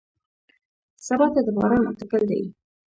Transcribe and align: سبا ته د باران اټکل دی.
سبا 1.05 1.27
ته 1.33 1.39
د 1.45 1.47
باران 1.57 1.83
اټکل 1.91 2.23
دی. 2.29 2.41